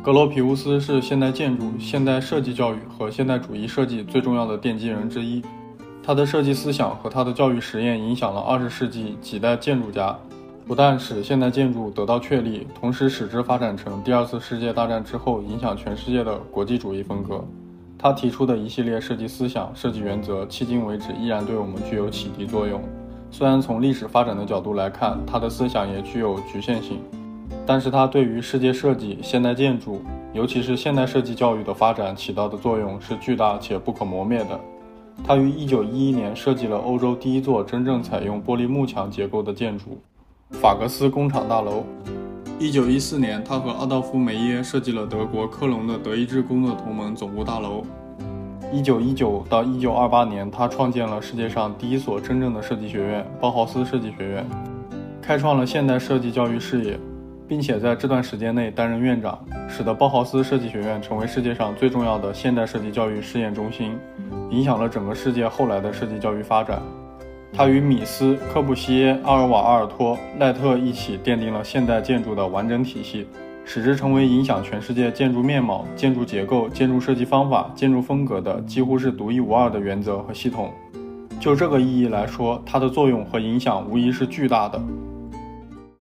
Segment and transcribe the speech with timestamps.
[0.00, 5.42] 格罗皮乌斯是现代建筑、现代设计教育和现代主义设计最重要的奠基人之一。
[6.02, 10.16] 他的设计思想和他的教育实验影响了20世纪几代建筑家，
[10.66, 17.44] 不但使现代建筑得到确立，同时使之发展成第二次世界大战之后影响全世界的国际主义风格。
[17.98, 22.80] 他提出的一系列设计思想、设计原则，迄今为止依然对我们具有启迪作用。
[23.30, 27.00] 虽然从历史发展的角度来看，他的思想也具有局限性，
[27.68, 30.00] 但是他对于世界设计、现代建筑，
[30.32, 34.58] 尤其是现代设计教育的发展起到的作用是巨大且不可磨灭的。
[35.22, 40.00] 他于1911年设计了欧洲第一座真正采用玻璃幕墙结构的建筑——
[40.50, 41.84] 法格斯工厂大楼。
[42.58, 47.84] 1914年，他和阿道夫·梅耶设计了德国科隆的德意志工作同盟总部大楼。
[48.72, 54.46] 1919到1928年，他创建了世界上第一所真正的设计学院——包豪斯设计学院，
[55.20, 56.98] 开创了现代设计教育事业。
[57.48, 59.38] 并且在这段时间内担任院长，
[59.68, 63.98] 使得包豪斯设计学院成为世界上最重要的现代设计教育试验中心，
[64.50, 66.80] 影响了整个世界后来的设计教育发展。
[67.50, 73.26] 他与米斯、科布西耶、阿尔瓦阿尔托、赖特一起奠定了现代建筑的完整体系，
[73.64, 80.70] 使之成为影响全世界建筑面貌、建筑结构、建筑设计方法、建筑风格的几乎是独一无二的原则和系统。
[81.40, 84.80] 就这个意义来说，它的作用和影响无疑是巨大的。